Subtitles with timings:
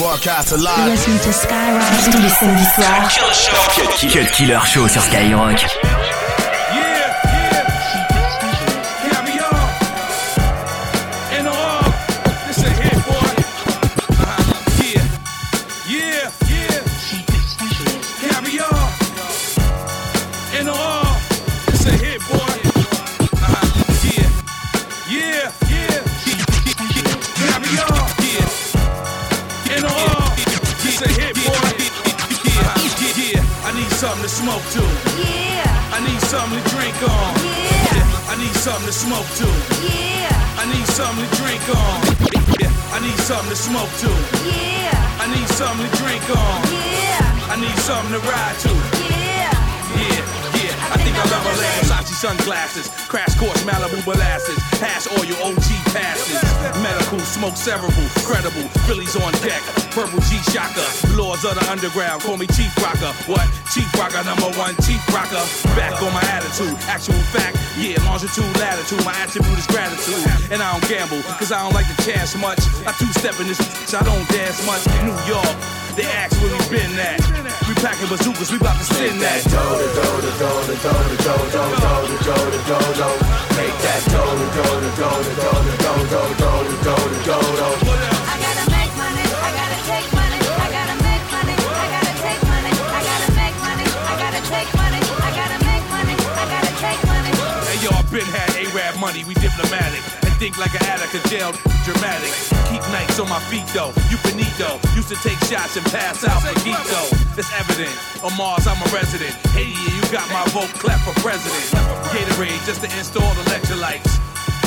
[0.00, 0.88] Broadcast live.
[0.88, 3.10] Listen to Skyrock tous les samedis soirs.
[4.08, 5.66] Cut Killer Show sur Skyrock.
[39.00, 39.48] Smoke too.
[39.80, 40.28] Yeah.
[40.60, 41.96] I need something to drink on.
[42.60, 42.68] Yeah.
[42.92, 44.10] I need something to smoke to.
[44.44, 44.92] Yeah.
[45.24, 46.58] I need something to drink on.
[46.68, 47.52] Yeah.
[47.52, 48.72] I need something to ride to.
[49.08, 49.19] Yeah.
[50.90, 51.86] I think I last.
[51.86, 56.42] Versace sunglasses, crash course Malibu molasses, hash oil OG passes,
[56.82, 57.92] medical smoke cerebral,
[58.26, 59.62] credible, Phillies on deck,
[59.94, 60.82] purple G shocker,
[61.14, 63.14] lords of the underground, call me Chief Rocka.
[63.30, 63.46] What?
[63.70, 65.42] Chief Rocka number one, Chief Rocka.
[65.78, 69.04] Back on my attitude, actual fact, yeah, longitude, latitude.
[69.04, 72.60] My attribute is gratitude, and I don't gamble, cause I don't like to chance much.
[72.82, 73.60] I two step in this,
[73.94, 74.82] I don't dance much.
[75.06, 75.56] New York.
[75.96, 77.49] They ask where we been at.
[77.70, 79.46] We packing bazookas, we about to spin that.
[79.46, 83.08] Do do do do do do do do do do do do do do.
[83.54, 86.50] Make that do do do do do do do do do
[86.82, 88.10] do do do do.
[88.26, 89.22] I gotta make money.
[89.22, 90.40] I gotta take money.
[90.50, 91.54] I gotta make money.
[91.54, 92.74] I gotta take money.
[92.74, 93.86] I gotta make money.
[93.86, 94.98] I gotta take money.
[94.98, 96.16] I gotta make money.
[96.26, 97.32] I gotta take money.
[97.70, 99.22] Hey yo, I been had A-Rap money.
[99.22, 101.52] We diplomatic and think like an addict of jail.
[101.84, 102.32] Dramatic
[102.72, 103.92] keep nights on my feet though.
[104.08, 104.80] You finito.
[104.96, 107.12] Used to take shots and pass out for though.
[107.36, 107.92] It's evident.
[108.24, 109.36] On Mars, I'm a resident.
[109.52, 111.60] Hey, yeah, you got my vote clap for president.
[112.08, 114.16] Gatorade just to install the electrolytes.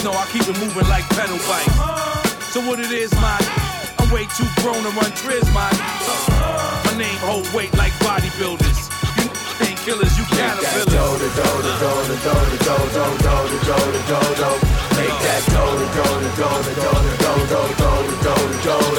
[0.06, 1.66] No, I keep it moving like pedal bike.
[2.54, 3.42] So what it is, man?
[3.98, 5.74] I'm way too grown to run triz, man.
[6.86, 8.93] My name hold weight like bodybuilders.
[9.84, 10.86] Killers, you caterpillars.
[10.86, 14.50] Do do do do do do do do do do do do do.
[14.96, 17.84] Make that the dough, the dough, the dough, the dough, dough,
[18.64, 18.93] dough,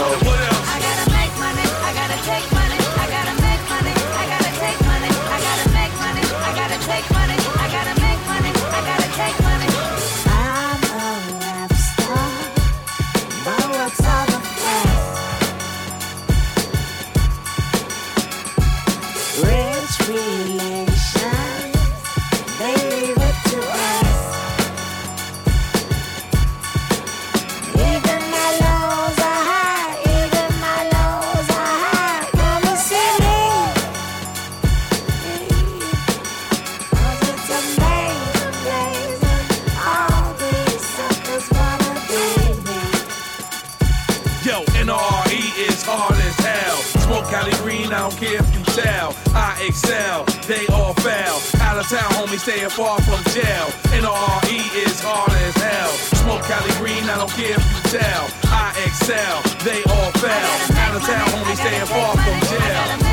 [47.95, 49.15] I don't care if you tell.
[49.35, 51.39] I excel, they all fail.
[51.63, 53.67] Out of town, homie, staying far from jail.
[53.95, 55.91] NRE is hard as hell.
[56.19, 58.27] Smoke Cali Green, I don't care if you tell.
[58.51, 60.77] I excel, they all fail.
[60.83, 63.04] Out of town, homie, staying far from jail.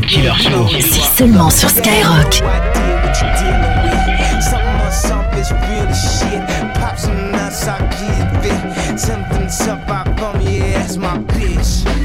[0.00, 0.68] Killer Show.
[0.80, 2.42] C'est seulement sur Skyrock.
[8.96, 12.01] Something's up, I bum, yeah, that's my bitch.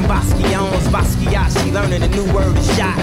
[0.00, 0.12] Them
[0.92, 1.62] Basquiats.
[1.62, 2.96] She learning a new word is shot.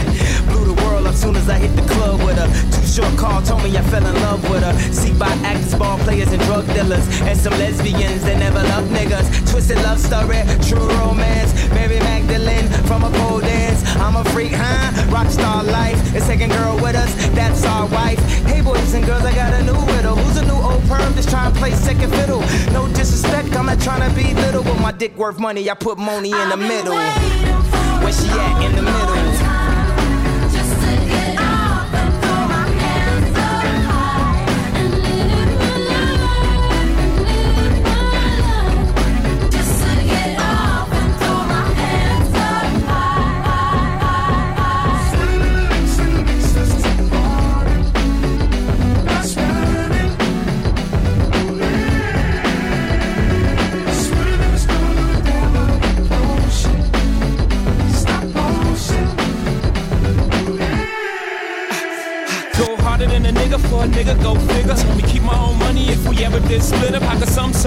[0.50, 2.48] Blew the world up soon as I hit the club with her.
[2.72, 4.74] Too short call told me I fell in love with her.
[4.92, 7.06] See by actors, ball players, and drug dealers.
[7.22, 9.52] And some lesbians that never loved niggas.
[9.52, 11.54] Twisted love story, true romance.
[11.70, 13.84] Mary Magdalene from a pole dance.
[13.98, 14.92] I'm a freak, huh?
[15.14, 16.00] Rockstar life.
[16.16, 18.20] A second girl with us, that's our wife.
[18.46, 20.16] Hey boys and girls, I got a new widow.
[20.16, 20.37] Who's
[20.78, 22.42] old perm that's trying to play second fiddle?
[22.72, 25.70] No disrespect, I'm not trying to be little, but my dick worth money.
[25.70, 26.94] I put money in the middle.
[26.94, 29.37] Where she at in for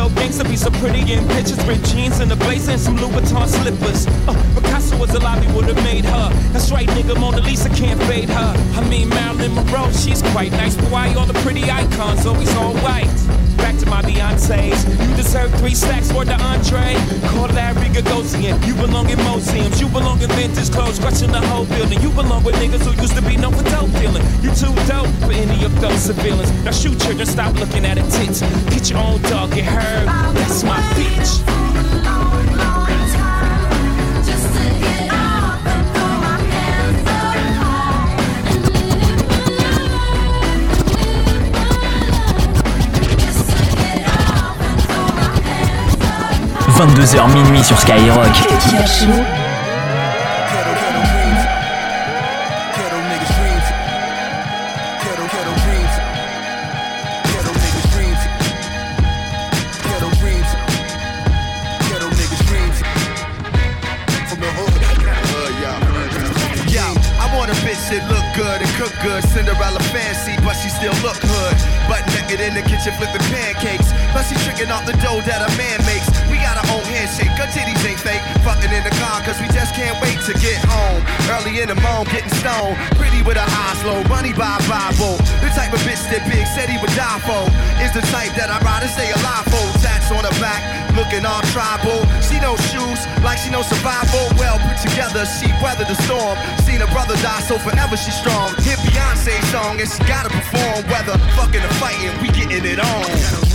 [0.00, 1.62] so gangsta be so pretty in pictures?
[1.67, 4.06] With jeans and a blazer and some Louboutin slippers.
[4.26, 6.31] Uh, Picasso was alive, he would've made her.
[6.52, 8.52] That's right, nigga, Mona Lisa can't fade her.
[8.79, 12.75] I mean, Marilyn Monroe, she's quite nice, but why all the pretty icons always all
[12.76, 13.40] white?
[13.61, 14.85] Back to my Beyonce's.
[15.09, 16.97] You deserve three stacks for the entree.
[17.29, 18.57] Call Larry Gagosian.
[18.67, 19.81] You belong in museums.
[19.81, 22.01] You belong in vintage clothes, crushing the whole building.
[22.01, 24.25] You belong with niggas who used to be known for dope dealing.
[24.43, 26.51] You too dope for any of those civilians.
[26.65, 28.41] Now shoot children, stop looking at it tits.
[28.71, 30.07] Get your own dog, get heard.
[30.35, 31.70] That's my bitch.
[46.81, 48.32] 22h minuit sur Skyrock.
[67.93, 69.21] It look good and cook good.
[69.35, 71.56] Cinderella fancy, but she still look hood.
[71.91, 73.91] Butt naked in the kitchen flipping pancakes.
[74.12, 76.10] Plus she tricking off the dough that a man makes.
[76.71, 78.23] Own handshake, her titties ain't fake.
[78.47, 81.03] Fucking in the car, cause we just can't wait to get home.
[81.27, 82.79] Early in the morning, getting stoned.
[82.95, 85.19] Pretty with her eyes low, money by Bible.
[85.43, 87.43] The type of bitch that Big said he would die for.
[87.83, 89.67] Is the type that I'd rather stay alive for.
[89.83, 90.63] Tats on her back,
[90.95, 92.07] looking all tribal.
[92.23, 94.31] She knows shoes, like she knows survival.
[94.39, 96.39] Well put together, she weathered the storm.
[96.63, 98.55] Seen her brother die, so forever she's strong.
[98.63, 100.87] Hit Beyonce song, and she gotta perform.
[100.87, 103.50] Whether fucking or fighting, we getting it on.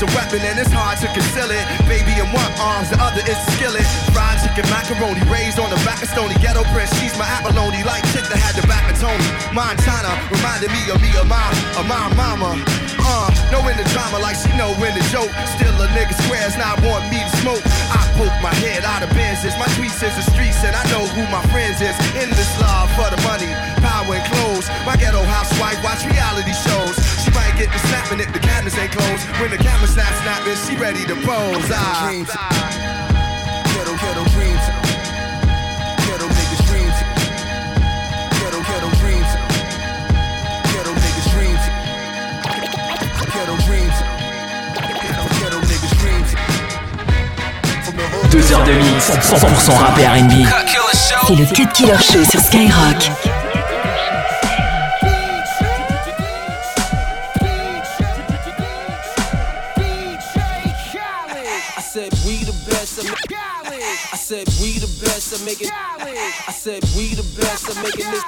[0.00, 1.60] Is a weapon and it's hard to conceal it.
[1.84, 3.84] Baby in one arms, the other is a skillet.
[4.16, 6.88] Fried chicken macaroni, raised on the back of stony ghetto prince.
[6.96, 9.20] She's my abalone, like chick that had the back of Tony.
[9.52, 11.44] Montana reminded me of me, of my,
[11.76, 12.56] of my mama.
[12.96, 15.28] Uh, knowing the drama like she know when the joke.
[15.60, 17.64] Still a nigga squares not want me to smoke.
[17.92, 19.52] I poke my head out of Benzes.
[19.60, 21.92] My tweets is the streets and I know who my friends is.
[22.16, 23.52] In this love for the money,
[23.84, 24.64] power and clothes.
[24.88, 26.96] My ghetto housewife watch reality shows.
[27.20, 29.40] She might get the snapping if the cameras ain't closed.
[29.40, 31.70] When the camera snap snapping, she ready to pose.
[31.72, 32.06] Ah.
[32.06, 32.28] Dreams.
[33.74, 34.64] Ghetto, ghetto dreams.
[36.06, 36.96] Ghetto niggas dreams.
[38.38, 39.30] Ghetto, ghetto dreams.
[40.70, 41.62] Ghetto niggas dreams.
[43.34, 43.96] Ghetto dreams.
[45.02, 46.30] Ghetto, ghetto niggas dreams.
[47.84, 48.30] From the hood.
[48.30, 50.46] Deux heures de mix, 100% rap et R&B.
[51.26, 53.39] C'est le Cut Killer Show sur Skyrock.
[65.44, 68.24] Making I said we the best of making this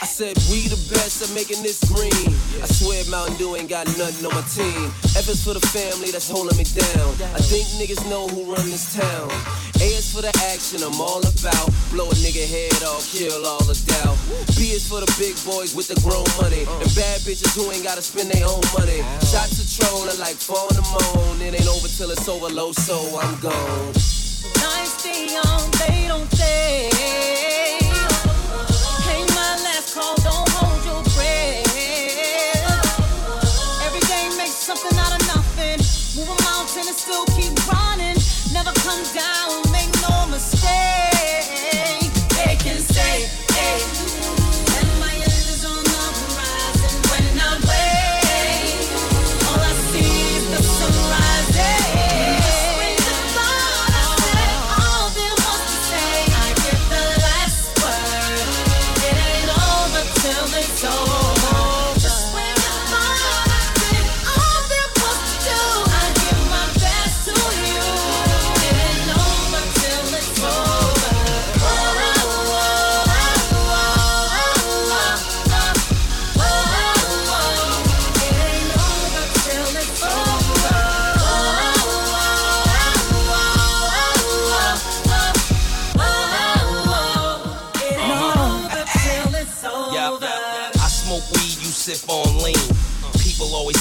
[0.00, 2.32] I said we the best of making this green.
[2.60, 4.88] I swear Mountain Dew ain't got nothing on my team.
[5.16, 7.10] Efforts for the family that's holding me down.
[7.32, 9.28] I think niggas know who run this town.
[9.80, 11.68] A is for the action I'm all about.
[11.92, 14.16] Blow a nigga head off, kill all the doubt.
[14.56, 16.68] B is for the big boys with the grown money.
[16.68, 19.00] And bad bitches who ain't gotta spend their own money.
[19.24, 21.40] Shots are like four in the moon.
[21.40, 24.29] It ain't over till it's over low so I'm gone
[34.70, 35.78] Something out of nothing.
[36.14, 38.14] Move a mountain and still keep running.
[38.52, 39.29] Never come down,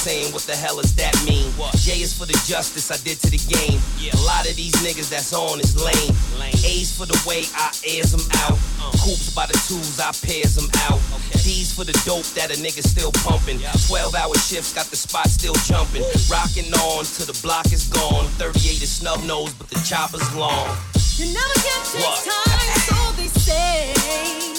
[0.10, 1.52] saying, what the hell does that mean?
[1.60, 1.76] What?
[1.76, 3.80] J is for the justice I did to the game.
[4.00, 4.16] Yeah.
[4.16, 6.16] A lot of these niggas that's on is lame.
[6.64, 8.56] A's for the way I airs them out.
[8.56, 8.92] Uh-huh.
[9.04, 11.00] Coops by the tools, I pairs them out.
[11.44, 13.60] D's for the dope that a nigga still pumping.
[13.60, 16.04] 12 hour shifts got the spot still jumping.
[16.30, 18.26] Rocking on till the block is gone.
[18.38, 20.78] 38 is snub nose, but the chopper's long.
[21.18, 24.59] You never get this time, so they say.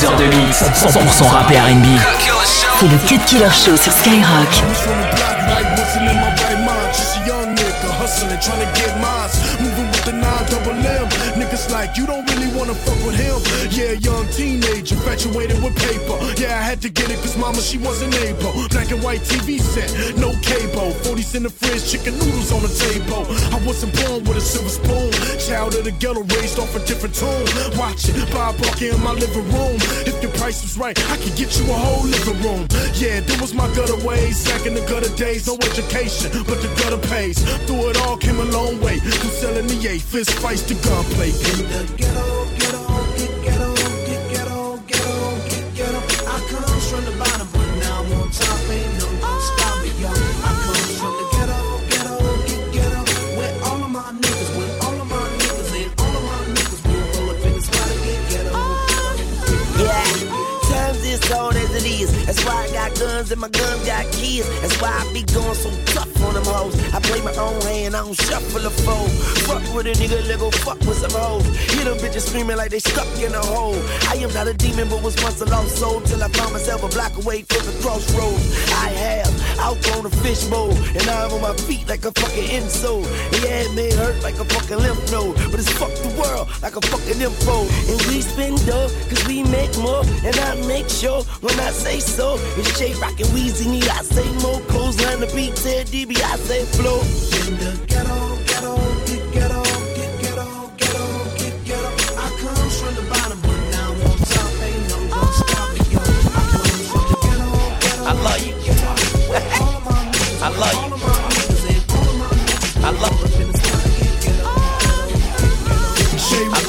[0.00, 1.86] Deux heures de mix, 100% rap et R&B.
[2.78, 4.62] C'est le Cut Killer Show sur Skyrock.
[7.98, 9.34] hustling, trying to get mines.
[9.60, 11.27] Moving with the nine double M.
[11.70, 13.38] Like, you don't really wanna fuck with him.
[13.70, 16.16] Yeah, young teenager, infatuated with paper.
[16.40, 18.52] Yeah, I had to get it cause mama, she wasn't able.
[18.68, 20.92] Black and white TV set, no cable.
[21.04, 23.26] 40s in the fridge, chicken noodles on the table.
[23.52, 25.12] I wasn't born with a silver spoon.
[25.38, 27.46] Child of the ghetto, raised off a different tune.
[27.76, 29.76] Watch it, buy a in my living room.
[30.08, 32.66] If the price was right, I could get you a whole living room.
[32.94, 34.44] Yeah, there was my gutter ways.
[34.48, 37.38] Back in the gutter days, no education, but the gutter pays.
[37.66, 38.98] Through it all, came a long way.
[38.98, 41.32] From selling the eight, fist fights to gunplay.
[41.58, 42.37] The ghetto,
[63.28, 64.48] guns and my guns got kids.
[64.60, 66.74] That's why I be going so tough on them hoes.
[66.94, 69.08] I play my own hand, I don't shuffle a foe.
[69.46, 71.46] Fuck with a nigga, let go fuck with some hoes.
[71.72, 73.78] Hear them bitches screaming like they stuck in a hole.
[74.08, 76.82] I am not a demon, but was once a lost soul till I found myself
[76.82, 78.46] a block away from the crossroads.
[78.72, 79.37] I have
[79.98, 83.02] outgrown a fishbowl, and I'm on my feet like a fucking insole.
[83.42, 86.76] Yeah, it may hurt like a fucking lymph node, but it's fuck the world like
[86.76, 87.62] a fucking info.
[87.62, 92.00] And we spend dough, cause we make more, and I make sure when I say
[92.00, 94.60] so, it's J Rock and Weezy, need I say more.
[94.68, 97.02] Clothesline the beat, Ted DB, I say flow.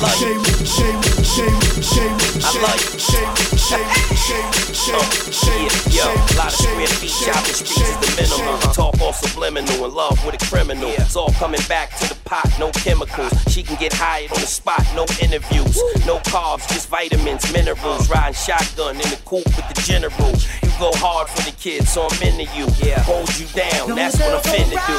[0.01, 6.35] like shake, shake, shake, shake, shake, like shake, shake, shake, shake, shake, uh, yeah, yeah.
[6.35, 8.59] A lot of square feet, job the streets is the minimum.
[8.73, 10.89] Talk all subliminal in love with a criminal.
[10.89, 13.33] It's all coming back to the pot, no chemicals.
[13.51, 18.09] She can get hired on the spot, no interviews, no carbs, just vitamins, minerals.
[18.09, 18.13] Uh.
[18.15, 20.31] Riding shotgun in the coupe with the general.
[20.63, 22.67] You go hard for the kids, so I'm into you.
[22.79, 24.97] Yeah, hold you down, that's what I'm finna do.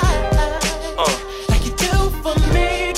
[0.99, 1.17] Uh.
[1.49, 2.90] Like you do for me.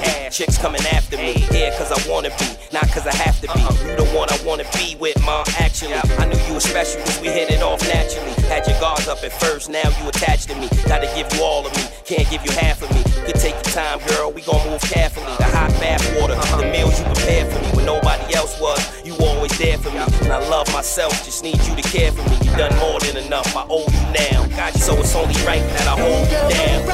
[0.00, 1.32] Rapid, chicks coming after me.
[1.50, 3.60] Here cause I wanna be, not cause I have to be.
[3.60, 3.88] Uh-huh.
[3.88, 5.44] You the one I wanna be with, ma.
[5.58, 8.32] Actually, I knew you were special cause we hit it off naturally.
[8.48, 10.68] Had your guards up at first, now you attached to me.
[10.86, 13.02] Gotta give you all of me, can't give you half of me.
[13.26, 15.34] Could take your time, girl, we gon' move carefully.
[15.38, 16.62] The hot bath water, uh-huh.
[16.62, 18.80] the meals you prepared for me when nobody else was.
[19.04, 22.22] You always there for me, and I love myself, just need you to care for
[22.30, 22.36] me.
[22.44, 24.46] You done more than enough, I owe you now.
[24.56, 26.86] Got you, so it's only right that I hold you down.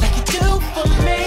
[0.00, 1.19] Like you do for me,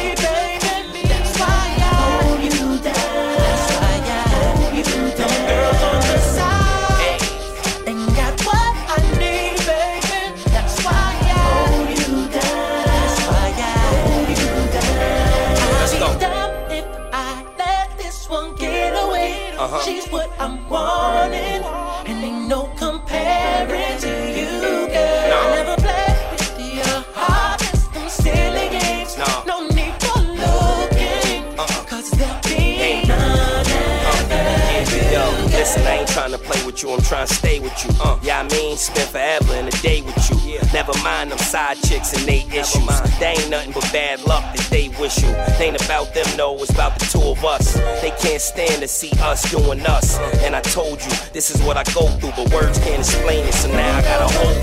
[19.84, 21.63] She's what I'm wanting,
[22.08, 25.30] and ain't no comparing to you, girl.
[25.30, 25.39] No.
[25.41, 27.62] I never play with your heart.
[27.62, 29.17] It's them silly games.
[29.17, 29.43] No.
[29.46, 31.84] No need for looking, Uh-uh.
[31.86, 35.12] cause there'll be none after.
[35.12, 37.91] Yo, listen, I ain't trying to play with you, I'm trying to stay with you.
[38.02, 40.60] Uh, yeah, I mean, spend forever in a day with you.
[40.72, 43.01] Never mind them side chicks and they issues.
[43.19, 45.32] They ain't nothing but bad luck that they wish you.
[45.58, 47.75] They ain't about them, no, it's about the two of us.
[48.01, 50.17] They can't stand to see us doing us.
[50.43, 53.53] And I told you, this is what I go through, but words can't explain it,
[53.53, 54.62] so now I gotta hold you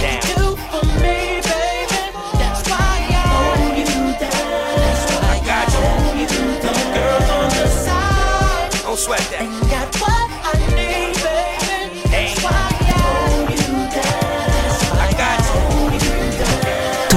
[0.00, 0.20] down.
[0.36, 1.34] Do for me,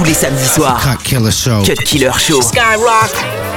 [0.08, 1.62] les samedis soirs, Cut Killer Show.
[1.62, 2.40] Cut Killer Show.
[2.40, 3.47] Skyrock.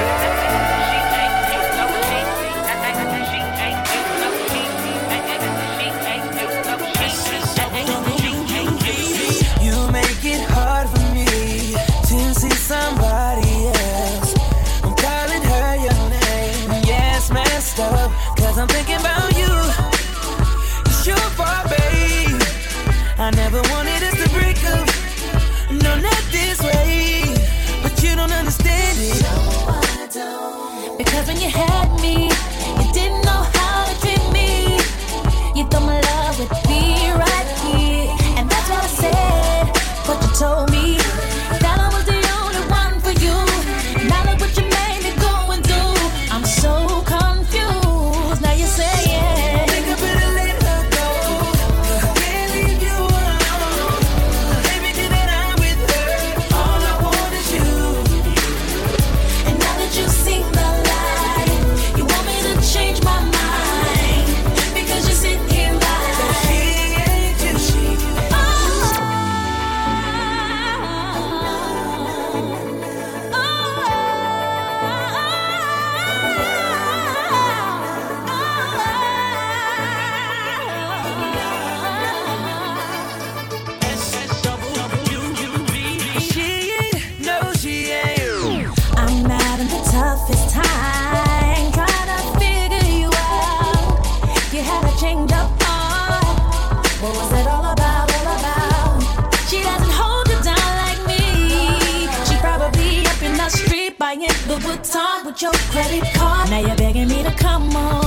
[105.42, 106.50] your credit card.
[106.50, 108.01] Now you're begging me to come on.